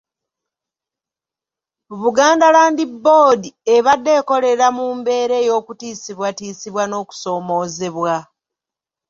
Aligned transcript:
Buganda 2.01 2.47
Land 2.55 2.79
Board 3.03 3.41
ebadde 3.75 4.11
ekolera 4.19 4.67
mu 4.77 4.85
mbeera 4.97 5.35
ey'okutiisibwatiisibwa 5.43 6.83
n'okusoomoozebwa. 6.87 8.13